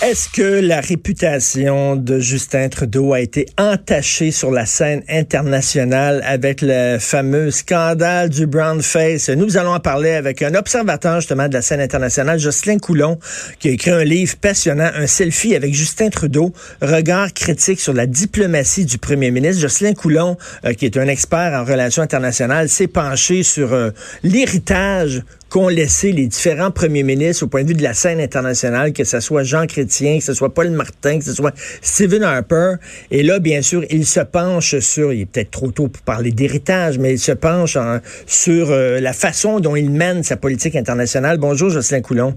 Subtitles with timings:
[0.00, 6.62] Est-ce que la réputation de Justin Trudeau a été entachée sur la scène internationale avec
[6.62, 9.28] le fameux scandale du brown face?
[9.28, 13.18] Nous allons en parler avec un observateur justement de la scène internationale, Jocelyn Coulon,
[13.58, 18.06] qui a écrit un livre passionnant, un selfie avec Justin Trudeau, regard critique sur la
[18.06, 19.60] diplomatie du premier ministre.
[19.60, 23.90] Jocelyn Coulon, euh, qui est un expert en relations internationales, s'est penché sur euh,
[24.22, 28.92] l'héritage qu'ont laissé les différents premiers ministres au point de vue de la scène internationale,
[28.92, 32.74] que ce soit Jean Chrétien, que ce soit Paul Martin, que ce soit Stephen Harper.
[33.10, 36.32] Et là, bien sûr, il se penche sur, il est peut-être trop tôt pour parler
[36.32, 37.78] d'héritage, mais il se penche
[38.26, 41.38] sur euh, la façon dont il mène sa politique internationale.
[41.38, 42.34] Bonjour, Jocelyn Coulon.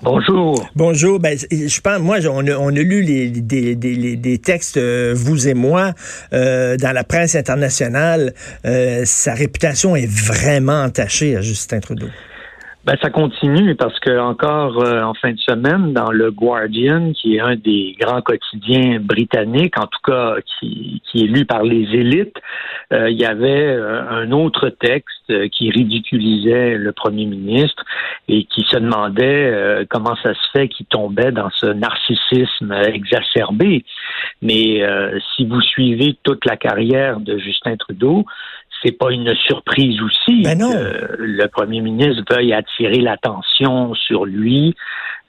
[0.00, 0.68] Bonjour.
[0.76, 1.18] Bonjour.
[1.18, 5.12] Ben, je pense, moi, on a, on a lu les, des, des, des textes, euh,
[5.16, 5.92] vous et moi,
[6.32, 8.32] euh, dans la presse internationale.
[9.04, 12.06] sa réputation est vraiment entachée à Justin Trudeau.
[12.88, 17.36] Ben, ça continue parce que encore euh, en fin de semaine, dans le Guardian, qui
[17.36, 21.82] est un des grands quotidiens britanniques, en tout cas qui, qui est lu par les
[21.94, 22.38] élites,
[22.94, 27.84] euh, il y avait euh, un autre texte qui ridiculisait le premier ministre
[28.26, 33.84] et qui se demandait comment ça se fait qu'il tombait dans ce narcissisme exacerbé.
[34.40, 34.82] Mais
[35.34, 38.24] si vous suivez toute la carrière de Justin Trudeau,
[38.82, 44.74] c'est pas une surprise aussi ben que le premier ministre veuille attirer l'attention sur lui,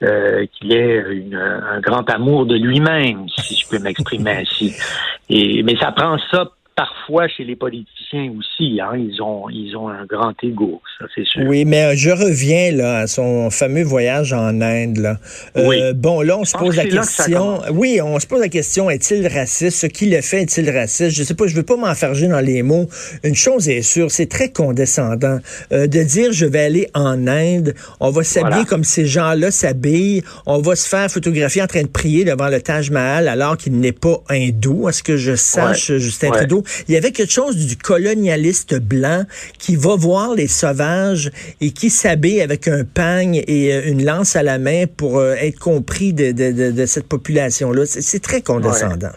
[0.04, 4.76] euh, qu'il ait un grand amour de lui-même, si je peux m'exprimer ainsi.
[5.30, 8.80] Et mais ça prend ça parfois chez les politiciens aussi.
[8.82, 11.44] Hein, ils ont ils ont un grand ego, ça c'est sûr.
[11.48, 14.98] Oui, mais euh, je reviens là à son fameux voyage en Inde.
[14.98, 15.18] Là.
[15.58, 15.78] Euh, oui.
[15.96, 17.62] Bon, là on se pose la question.
[17.72, 19.78] Oui, on se pose la question est-il raciste?
[19.78, 21.16] Ce qu'il a fait est-il raciste?
[21.16, 21.48] Je sais pas.
[21.48, 22.88] Je veux pas m'enfarger dans les mots.
[23.24, 25.40] Une chose est sûre, c'est très condescendant
[25.72, 27.76] euh, de dire je vais aller en Inde.
[28.00, 30.24] On va s'habiller comme ces gens-là s'habillent.
[30.46, 33.80] On va se faire photographier en train de prier devant le Taj Mahal alors qu'il
[33.80, 34.88] n'est pas hindou.
[34.88, 36.64] À ce que je sache, Justin Trudeau.
[36.88, 39.24] Il y avait quelque chose du colonialiste blanc
[39.58, 44.36] qui va voir les sauvages et qui s'habille avec un pagne et euh, une lance
[44.36, 47.86] à la main pour euh, être compris de, cette population-là.
[47.86, 49.14] C'est très condescendant.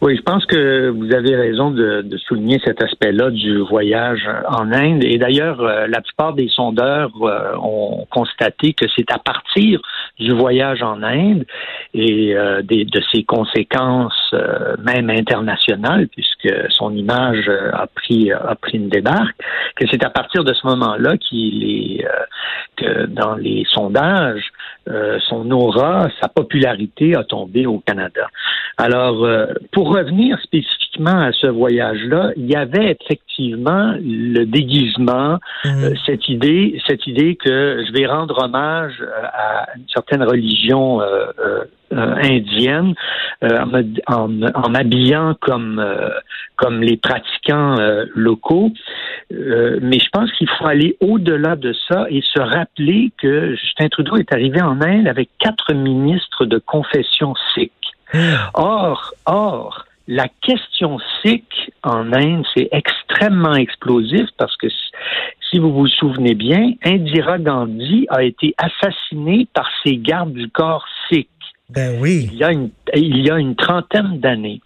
[0.00, 5.02] Oui, je pense que vous avez raison de, souligner cet aspect-là du voyage en Inde.
[5.04, 7.10] Et d'ailleurs, euh, la plupart des sondeurs
[7.62, 9.80] ont constaté que c'est à partir
[10.18, 11.44] du voyage en Inde
[11.92, 18.30] et euh, des, de ses conséquences euh, même internationales, puisque son image euh, a pris
[18.32, 19.36] a pris une débarque,
[19.76, 22.06] que c'est à partir de ce moment-là qu'il est
[22.76, 24.52] que dans les sondages,
[25.28, 28.28] son aura, sa popularité a tombé au Canada.
[28.76, 29.26] Alors,
[29.72, 35.84] pour revenir spécifiquement à ce voyage-là, il y avait effectivement le déguisement, mmh.
[36.06, 39.02] cette idée, cette idée que je vais rendre hommage
[39.32, 41.00] à une certaine certaines
[41.94, 42.14] euh,
[43.42, 45.84] euh, euh, en, m'habillant comme
[46.56, 47.76] comme les pratiquants
[48.14, 48.72] locaux.
[49.30, 54.16] mais je pense qu'il faut aller au-delà de ça et se rappeler que Justin Trudeau
[54.16, 57.72] est arrivé en Inde avec quatre ministres de confession sikh.
[58.54, 64.68] Or, or, la question sikh en Inde, c'est extrêmement explosif parce que
[65.50, 70.84] si vous vous souvenez bien, Indira Gandhi a été assassinée par ses gardes du corps.
[71.74, 72.28] Ben oui.
[72.32, 74.60] Il y a une, il y a une trentaine d'années.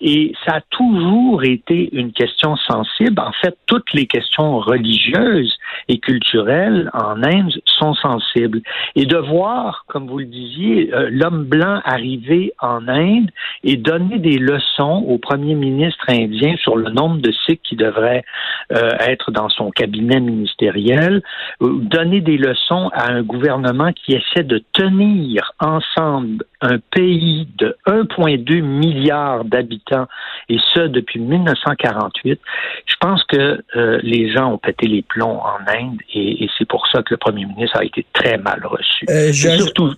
[0.00, 3.20] Et ça a toujours été une question sensible.
[3.20, 5.56] En fait, toutes les questions religieuses
[5.88, 8.60] et culturelles en Inde sont sensibles.
[8.96, 13.30] Et de voir, comme vous le disiez, euh, l'homme blanc arriver en Inde
[13.64, 18.24] et donner des leçons au premier ministre indien sur le nombre de Sikhs qui devraient
[18.72, 21.22] euh, être dans son cabinet ministériel,
[21.62, 27.76] euh, donner des leçons à un gouvernement qui essaie de tenir ensemble un pays de
[27.86, 30.06] 1,2 milliard d'habitants,
[30.48, 32.40] et ce depuis 1948,
[32.86, 33.62] je pense que
[34.02, 37.44] les gens ont pété les plombs en Inde et, c'est pour ça que le premier
[37.46, 39.06] ministre a été très mal reçu.
[39.08, 39.94] Euh, surtout,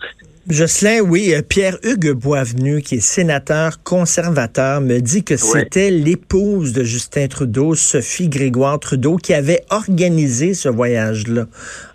[0.48, 6.82] Jocelyn, oui, euh, Pierre-Hugues Boisvenu, qui est sénateur conservateur, me dit que c'était l'épouse de
[6.82, 11.46] Justin Trudeau, Sophie Grégoire Trudeau, qui avait organisé ce voyage-là.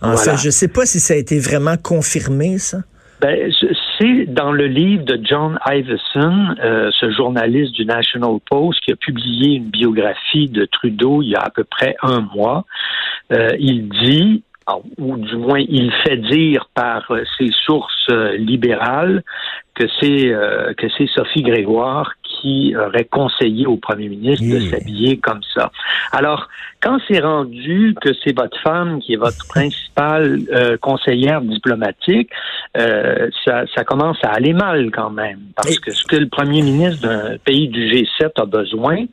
[0.02, 2.80] En fait, je ne sais pas si ça a été vraiment confirmé, ça.
[3.20, 3.52] Ben,
[4.00, 8.96] c'est dans le livre de John Iveson, euh, ce journaliste du National Post qui a
[8.96, 12.66] publié une biographie de Trudeau il y a à peu près un mois.
[13.32, 14.44] Euh, il dit,
[14.98, 19.24] ou du moins il fait dire par euh, ses sources libérales,
[19.76, 20.34] que c'est
[20.78, 25.72] que c'est Sophie Grégoire qui aurait conseillé au premier ministre de s'habiller comme ça.
[26.12, 26.48] Alors,
[26.82, 32.30] quand c'est rendu que c'est votre femme qui est votre principale euh, conseillère diplomatique,
[32.78, 35.40] euh, ça, ça, commence à aller mal quand même.
[35.56, 39.06] Parce que ce que le premier ministre d'un pays du G7 a besoin,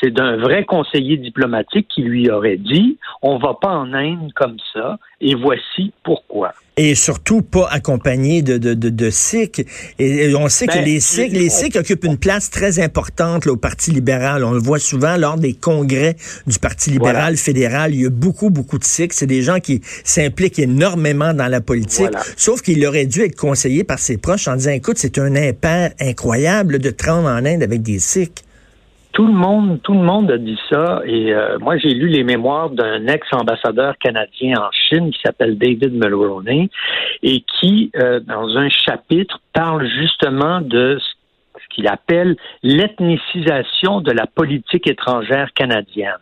[0.00, 4.56] c'est d'un vrai conseiller diplomatique qui lui aurait dit on va pas en Inde comme
[4.72, 6.52] ça et voici pourquoi.
[6.78, 9.66] Et surtout pas accompagné de, de, de, de Sikhs.
[9.98, 13.56] Et, on sait que ben, les Sikhs, les Sikhs occupent une place très importante au
[13.56, 14.42] Parti libéral.
[14.42, 16.16] On le voit souvent lors des congrès
[16.46, 17.94] du Parti libéral fédéral.
[17.94, 19.12] Il y a beaucoup, beaucoup de Sikhs.
[19.12, 22.10] C'est des gens qui s'impliquent énormément dans la politique.
[22.36, 25.92] Sauf qu'il aurait dû être conseillé par ses proches en disant, écoute, c'est un impair
[26.00, 28.44] incroyable de te rendre en Inde avec des Sikhs.
[29.12, 31.02] Tout le monde, tout le monde a dit ça.
[31.04, 35.92] Et euh, moi, j'ai lu les mémoires d'un ex-ambassadeur canadien en Chine qui s'appelle David
[35.92, 36.70] Mulroney
[37.22, 44.26] et qui, euh, dans un chapitre, parle justement de ce qu'il appelle l'ethnicisation de la
[44.26, 46.12] politique étrangère canadienne.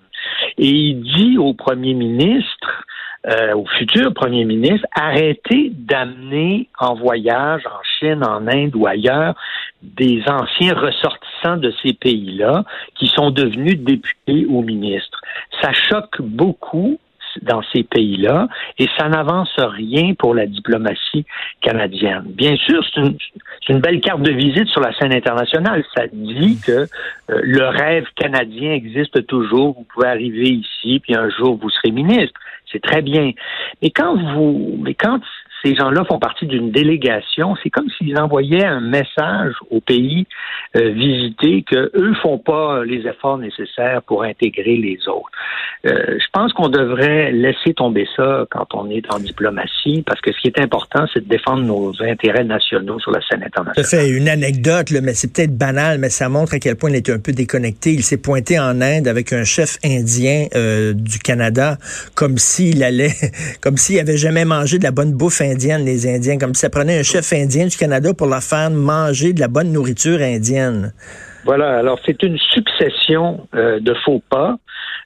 [0.59, 2.85] Et il dit au premier ministre,
[3.27, 9.35] euh, au futur premier ministre, arrêtez d'amener en voyage en Chine, en Inde ou ailleurs
[9.83, 12.65] des anciens ressortissants de ces pays-là
[12.95, 15.21] qui sont devenus députés ou ministres.
[15.61, 16.99] Ça choque beaucoup
[17.43, 21.25] dans ces pays-là et ça n'avance rien pour la diplomatie
[21.61, 22.25] canadienne.
[22.27, 25.85] Bien sûr, c'est une, belle carte de visite sur la scène internationale.
[25.95, 26.87] Ça dit que euh,
[27.29, 29.75] le rêve canadien existe toujours.
[29.77, 32.41] Vous pouvez arriver ici, puis un jour vous serez ministre.
[32.71, 33.33] C'est très bien.
[33.83, 35.21] Mais quand vous, mais quand
[35.63, 40.27] ces gens-là font partie d'une délégation, c'est comme s'ils envoyaient un message au pays
[40.77, 45.31] euh, visité que eux font pas les efforts nécessaires pour intégrer les autres.
[45.87, 50.31] Euh, je pense qu'on devrait laisser tomber ça quand on est en diplomatie, parce que
[50.33, 53.85] ce qui est important, c'est de défendre nos intérêts nationaux sur la scène internationale.
[53.85, 56.97] Ça fait une anecdote, mais c'est peut-être banal, mais ça montre à quel point il
[56.97, 57.93] était un peu déconnecté.
[57.93, 61.79] Il s'est pointé en Inde avec un chef indien euh, du Canada,
[62.15, 63.15] comme s'il allait,
[63.63, 66.71] comme s'il avait jamais mangé de la bonne bouffe indienne, les Indiens, comme si ça
[66.71, 70.93] prenait un chef indien du Canada pour leur faire manger de la bonne nourriture indienne.
[71.45, 74.57] Voilà, alors c'est une succession euh, de faux pas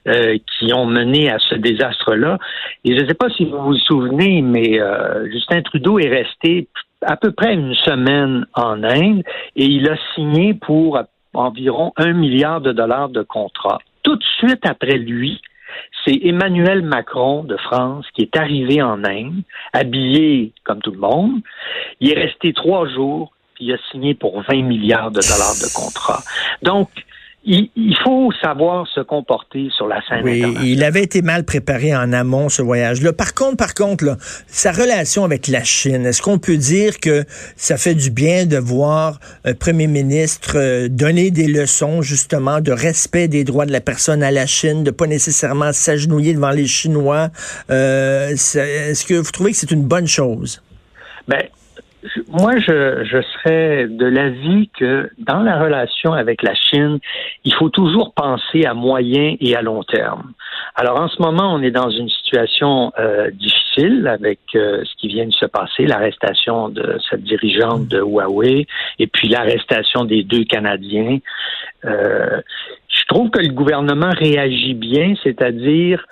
[0.07, 2.37] euh, qui ont mené à ce désastre-là.
[2.83, 6.67] Et je ne sais pas si vous vous souvenez, mais euh, Justin Trudeau est resté
[7.01, 9.23] à peu près une semaine en Inde
[9.55, 10.99] et il a signé pour
[11.33, 13.79] environ un milliard de dollars de contrat.
[14.03, 15.41] Tout de suite après lui,
[16.03, 19.41] c'est Emmanuel Macron de France qui est arrivé en Inde,
[19.73, 21.41] habillé comme tout le monde.
[21.99, 25.73] Il est resté trois jours, puis il a signé pour 20 milliards de dollars de
[25.73, 26.21] contrat.
[26.61, 26.89] Donc,
[27.45, 32.11] il, faut savoir se comporter sur la scène oui, Il avait été mal préparé en
[32.11, 33.13] amont, ce voyage-là.
[33.13, 37.23] Par contre, par contre, là, sa relation avec la Chine, est-ce qu'on peut dire que
[37.55, 42.71] ça fait du bien de voir un premier ministre euh, donner des leçons, justement, de
[42.71, 46.67] respect des droits de la personne à la Chine, de pas nécessairement s'agenouiller devant les
[46.67, 47.29] Chinois?
[47.69, 50.63] Euh, est-ce que vous trouvez que c'est une bonne chose?
[51.27, 51.43] Ben,
[52.29, 56.99] moi, je, je serais de l'avis que dans la relation avec la Chine,
[57.43, 60.33] il faut toujours penser à moyen et à long terme.
[60.75, 65.07] Alors, en ce moment, on est dans une situation euh, difficile avec euh, ce qui
[65.07, 68.67] vient de se passer, l'arrestation de cette dirigeante de Huawei
[68.99, 71.19] et puis l'arrestation des deux Canadiens.
[71.85, 72.41] Euh,
[72.89, 76.05] je trouve que le gouvernement réagit bien, c'est-à-dire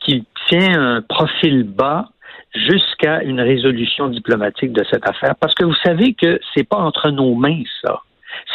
[0.00, 2.11] qu'il tient un profil bas
[2.54, 5.34] jusqu'à une résolution diplomatique de cette affaire.
[5.40, 8.02] Parce que vous savez que c'est pas entre nos mains, ça.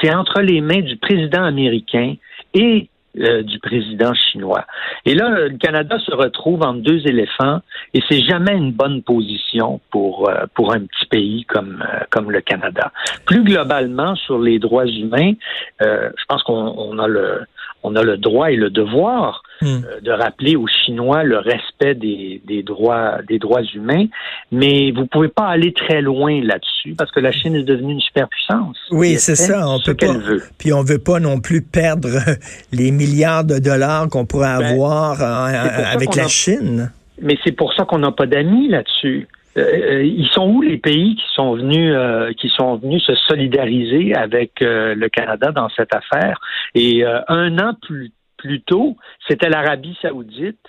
[0.02, 2.16] C'est entre les mains du président américain
[2.54, 2.90] et
[3.20, 4.66] euh, du président chinois.
[5.06, 7.62] Et là, le Canada se retrouve entre deux éléphants
[7.94, 12.30] et c'est jamais une bonne position pour euh, pour un petit pays comme euh, comme
[12.30, 12.92] le Canada.
[13.26, 15.34] Plus globalement sur les droits humains,
[15.82, 17.42] je pense qu'on a le
[17.84, 19.66] on a le droit et le devoir hmm.
[19.68, 24.06] euh, de rappeler aux Chinois le respect des, droits des droits humains,
[24.52, 28.02] mais vous pouvez pas aller très loin là-dessus parce que la Chine est devenue une
[28.02, 28.78] superpuissance.
[28.92, 29.68] Oui, c'est ça.
[29.68, 30.14] On peut pas.
[30.18, 30.44] Veut.
[30.58, 32.10] Puis on veut pas non plus perdre
[32.72, 36.92] les milliards de dollars qu'on pourrait ben, avoir euh, avec la Chine.
[37.22, 39.28] Mais c'est pour ça qu'on n'a pas d'amis là-dessus.
[39.58, 44.14] Euh, ils sont où les pays qui sont venus euh, qui sont venus se solidariser
[44.14, 46.40] avec euh, le Canada dans cette affaire?
[46.76, 48.98] Et un an plus, plus tôt,
[49.28, 50.60] c'était l'Arabie Saoudite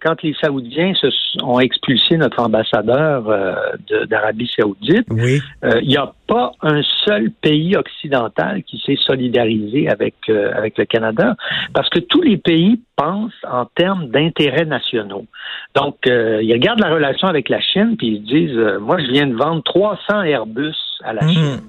[0.00, 1.08] quand les Saoudiens se
[1.42, 3.54] ont expulsé notre ambassadeur euh,
[4.06, 5.40] d'Arabie Saoudite, oui.
[5.64, 10.78] euh, il n'y a pas un seul pays occidental qui s'est solidarisé avec euh, avec
[10.78, 11.36] le Canada,
[11.72, 15.26] parce que tous les pays pensent en termes d'intérêts nationaux.
[15.74, 19.34] Donc, ils regardent la relation avec la Chine puis ils disent, moi, je viens de
[19.34, 21.28] vendre 300 Airbus à la mmh.
[21.28, 21.60] Chine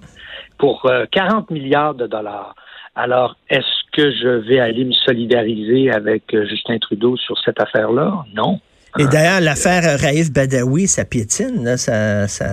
[0.58, 2.56] pour 40 milliards de dollars.
[2.96, 8.26] Alors, est-ce que je vais aller me solidariser avec Justin Trudeau sur cette affaire-là?
[8.36, 8.60] Non.
[9.00, 12.46] Et d'ailleurs, l'affaire Raif Badawi, ça piétine, ça, ça,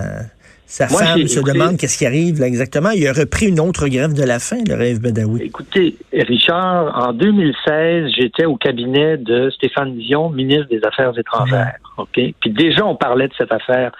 [0.71, 2.91] sa femme se demande qu'est-ce qui arrive là, exactement.
[2.91, 5.43] Il a repris une autre grève de la faim, le rêve Badawi.
[5.43, 11.75] Écoutez, Richard, en 2016, j'étais au cabinet de Stéphane Dion, ministre des Affaires étrangères.
[11.97, 12.13] OK?
[12.13, 13.91] Puis déjà, on parlait de cette affaire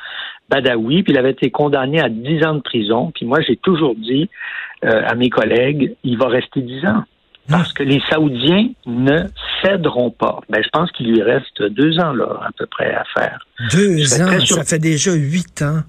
[0.49, 3.11] Badawi, puis il avait été condamné à 10 ans de prison.
[3.13, 4.29] Puis moi, j'ai toujours dit
[4.85, 7.03] euh, à mes collègues, il va rester 10 ans.
[7.51, 9.23] Parce que les Saoudiens ne
[9.63, 10.39] céderont pas.
[10.49, 13.45] Ben, je pense qu'il lui reste deux ans, là, à peu près, à faire.
[13.71, 14.45] Deux ans?
[14.45, 15.81] Ça fait déjà huit ans.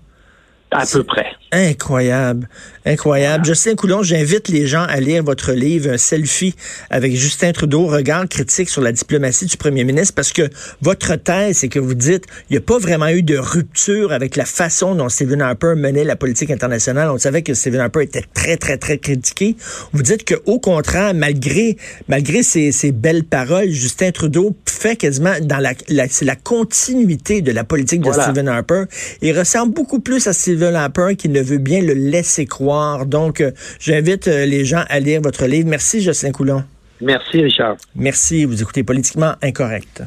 [0.71, 1.33] À peu près.
[1.55, 2.49] Incroyable.
[2.87, 3.45] Incroyable.
[3.45, 6.55] Justin Coulon, j'invite les gens à lire votre livre, un selfie
[6.89, 10.49] avec Justin Trudeau, regard critique sur la diplomatie du premier ministre, parce que
[10.81, 14.37] votre thèse, c'est que vous dites, il n'y a pas vraiment eu de rupture avec
[14.37, 17.11] la façon dont Stephen Harper menait la politique internationale.
[17.11, 19.55] On savait que Stephen Harper était très, très, très critiqué.
[19.93, 21.77] Vous dites qu'au contraire, malgré,
[22.09, 27.43] malgré ces, ces, belles paroles, Justin Trudeau fait quasiment dans la, la c'est la continuité
[27.43, 28.85] de la politique de Stephen Harper.
[29.21, 33.07] Il ressemble beaucoup plus à Stephen Harper qui ne veut bien le laisser croire.
[33.07, 35.69] Donc, euh, j'invite euh, les gens à lire votre livre.
[35.69, 36.65] Merci, Jocelyn Coulon.
[37.01, 37.77] Merci, Richard.
[37.95, 38.45] Merci.
[38.45, 40.03] Vous écoutez Politiquement Incorrect.